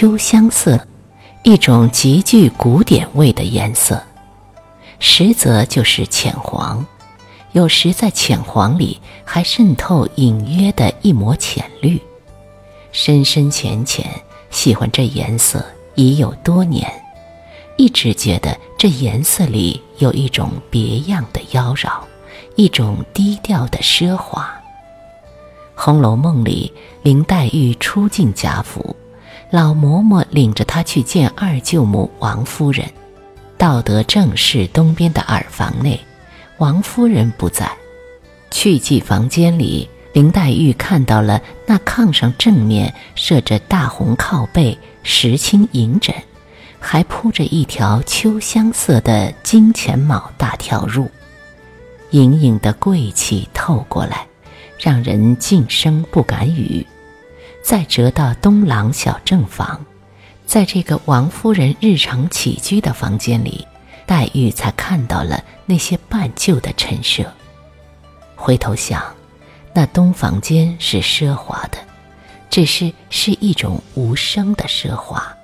[0.00, 0.78] 秋香色，
[1.42, 4.00] 一种极具古典味的颜色，
[5.00, 6.86] 实则就是浅黄，
[7.50, 12.00] 有时在浅黄里还渗透隐约的一抹浅绿。
[12.92, 14.06] 深深浅浅，
[14.50, 15.66] 喜欢这颜色
[15.96, 16.88] 已有多年，
[17.76, 21.90] 一直觉得这颜色里有一种别样的妖娆，
[22.54, 24.44] 一种低调的奢华。
[25.74, 26.72] 《红楼梦》里，
[27.02, 28.94] 林黛玉初进贾府，
[29.50, 32.86] 老嬷嬷领着她去见二舅母王夫人。
[33.56, 35.98] 到得正室东边的耳房内，
[36.58, 37.70] 王夫人不在。
[38.50, 46.14] 去进房间里，林黛玉看到了那炕上正面设着大红靠背、石青银枕，
[46.78, 51.08] 还铺着一条秋香色的金钱卯大条褥，
[52.10, 54.26] 隐隐的贵气透过来。
[54.78, 56.86] 让人噤声不敢语。
[57.62, 59.84] 再折到东廊小正房，
[60.46, 63.66] 在这个王夫人日常起居的房间里，
[64.06, 67.24] 黛玉才看到了那些半旧的陈设。
[68.34, 69.02] 回头想，
[69.74, 71.78] 那东房间是奢华的，
[72.48, 75.36] 只是是一种无声的奢华。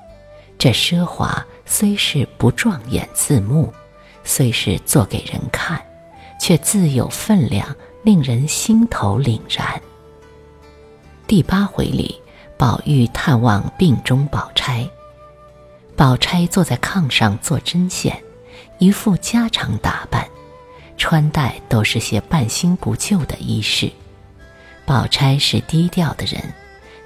[0.56, 3.72] 这奢华虽是不壮眼自目，
[4.24, 5.82] 虽是做给人看，
[6.40, 7.66] 却自有分量。
[8.04, 9.80] 令人心头凛然。
[11.26, 12.20] 第八回里，
[12.58, 14.86] 宝玉探望病中宝钗，
[15.96, 18.22] 宝钗坐在炕上做针线，
[18.78, 20.28] 一副家常打扮，
[20.98, 23.90] 穿戴都是些半新不旧的衣饰。
[24.84, 26.42] 宝钗是低调的人，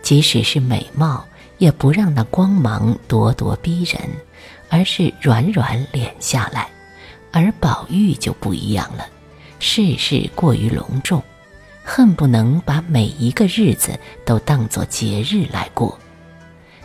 [0.02, 1.24] 即使是美貌，
[1.58, 4.00] 也不让那光芒咄咄逼人，
[4.68, 6.68] 而是软软敛下来。
[7.30, 9.06] 而宝玉就不一样了。
[9.60, 11.22] 事事过于隆重，
[11.90, 15.98] 恨不能把每一个日子都当作节日来过。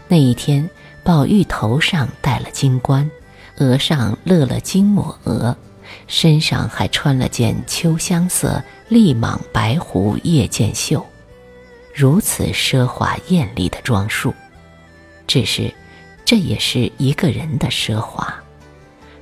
[0.07, 0.67] 那一天，
[1.03, 3.11] 宝玉头上戴了金冠，
[3.57, 5.55] 额上勒了金抹额，
[6.07, 11.05] 身上还穿了件秋香色立蟒白狐夜见袖，
[11.93, 14.33] 如此奢华艳丽的装束。
[15.27, 15.69] 只是，
[16.23, 18.33] 这也是一个人的奢华。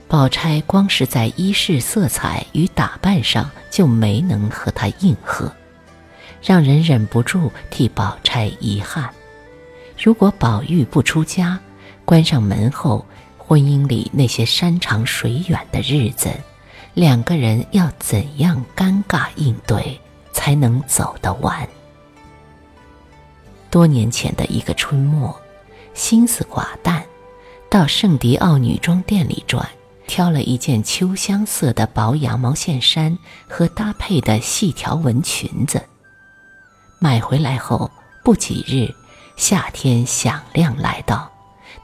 [0.08, 5.52] 宝钗光是在衣饰色彩与打扮上就没能和他应和，
[6.42, 9.10] 让人忍不住替宝钗遗憾。
[9.98, 11.60] 如果宝玉不出家，
[12.06, 13.06] 关上门后，
[13.38, 16.30] 婚姻里那些山长水远的日子，
[16.94, 20.00] 两个人要怎样尴尬应对，
[20.34, 21.68] 才能走得完？
[23.70, 25.40] 多年前的一个春末，
[25.94, 27.04] 心思寡淡，
[27.70, 29.68] 到圣迪奥女装店里转。
[30.08, 35.82] 挑了一件秋香色的薄羊毛线衫和搭配的细条纹裙子。
[37.04, 37.90] 买回来后
[38.24, 38.94] 不几日，
[39.36, 41.32] 夏天响亮来到，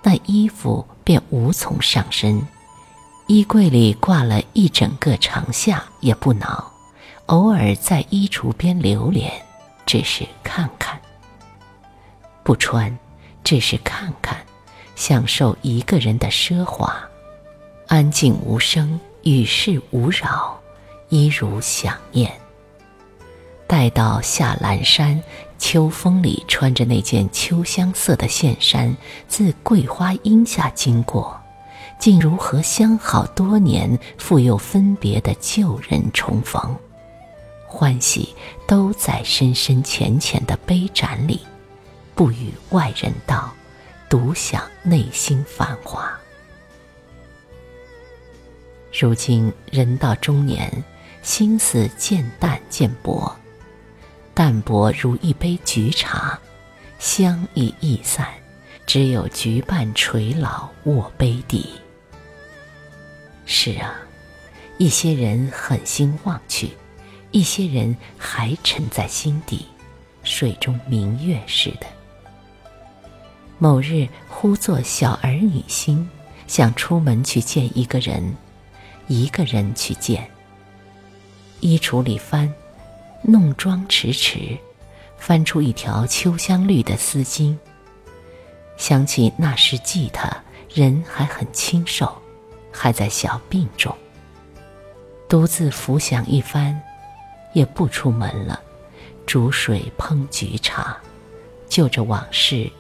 [0.04, 2.40] 那衣服便无从上身，
[3.26, 6.72] 衣柜里挂了一整个长夏也不恼，
[7.26, 9.32] 偶尔在衣橱边流连，
[9.88, 11.02] 只是看看。
[12.44, 12.96] 不穿，
[13.44, 14.38] 只是看看，
[14.96, 16.96] 享受一个人的奢华。
[17.88, 20.62] 安静无声，与世无扰，
[21.10, 22.32] 一如想念。
[23.68, 25.22] 待到下阑珊，
[25.60, 28.96] 秋风里穿着那件秋香色的线衫，
[29.28, 31.38] 自桂花荫下经过，
[32.00, 36.74] 竟如和相好多年、复又分别的旧人重逢，
[37.68, 38.34] 欢喜
[38.66, 41.42] 都在深深浅浅的杯盏里，
[42.16, 43.52] 不与外人道，
[44.08, 46.10] 独享内心繁华。
[48.98, 50.72] 如今人到中年，
[51.22, 53.36] 心思渐淡渐薄，
[54.38, 56.38] 淡薄如一杯菊茶，
[57.00, 58.28] 香已易散，
[58.86, 61.72] 只有菊瓣垂老卧杯底。
[63.48, 63.96] 是啊，
[64.78, 66.70] 一些人狠心忘去，
[67.32, 69.66] 一些人还沉在心底，
[70.24, 71.88] 水中明月似的。
[73.58, 76.08] 某日忽作小儿女心，
[76.46, 78.36] 想出门去见一个人。
[79.08, 80.30] 一个人去见，
[81.60, 82.54] 衣橱里翻，
[83.30, 84.58] 弄妆迟迟，
[85.18, 87.58] 翻出一条秋香绿的丝巾。
[88.78, 90.32] 想起那时记他
[90.74, 92.10] 人还很清瘦，
[92.72, 93.94] 还在小病中。
[95.28, 96.82] 独自浮想一番，
[97.52, 98.62] 也不出门了，
[99.26, 100.98] 煮水烹菊茶，
[101.68, 102.72] 就着往事，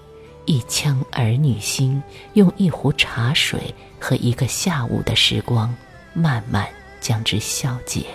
[0.46, 2.02] 一腔儿女心，
[2.36, 5.76] 用一壶茶水和一个下午的时光。
[6.14, 6.66] 慢慢
[7.02, 8.06] 将之消解。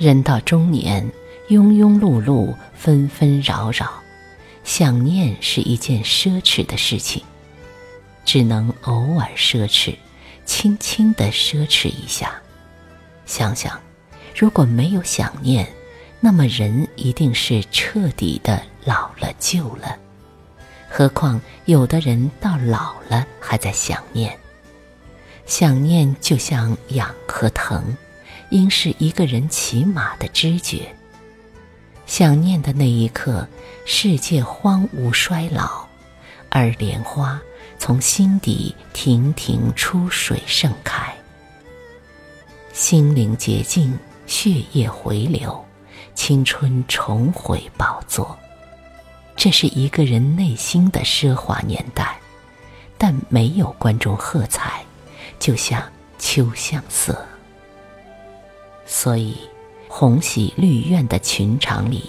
[0.00, 1.06] 人到中年，
[1.50, 4.00] 庸庸碌碌，纷纷扰扰，
[4.64, 7.22] 想念是一件奢侈的事情，
[8.24, 9.94] 只能偶尔奢侈，
[10.46, 12.32] 轻轻的奢侈一下。
[13.26, 13.78] 想想，
[14.34, 15.70] 如果没有想念，
[16.18, 19.98] 那么人一定是彻底的老了旧了。
[20.88, 24.34] 何况有的人到老了还在想念。
[25.44, 27.94] 想念就像痒和疼，
[28.50, 30.94] 应是一个人起码的知觉。
[32.06, 33.46] 想念的那一刻，
[33.86, 35.86] 世界荒芜衰老，
[36.48, 37.40] 而莲花
[37.78, 41.14] 从心底亭亭出水盛开。
[42.72, 45.64] 心灵洁净，血液回流，
[46.14, 48.36] 青春重回宝座。
[49.36, 52.18] 这是一个人内心的奢华年代，
[52.98, 54.84] 但没有观众喝彩，
[55.38, 55.82] 就像
[56.18, 57.24] 秋香色。
[58.92, 59.36] 所以，
[59.88, 62.02] 红喜绿苑的裙长里，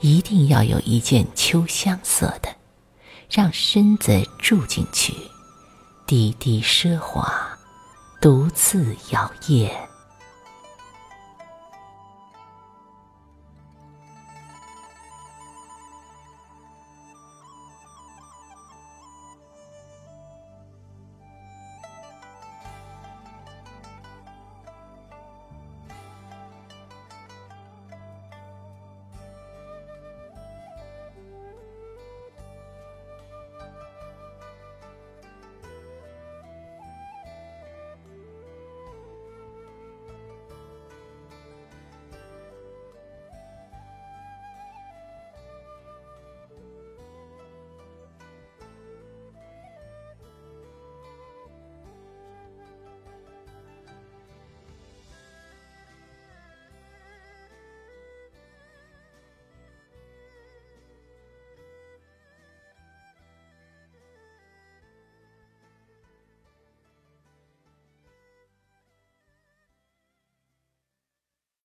[0.00, 2.54] 一定要有一件秋香色的，
[3.30, 5.14] 让身子住进去，
[6.06, 7.58] 滴滴奢华，
[8.20, 9.70] 独自摇曳。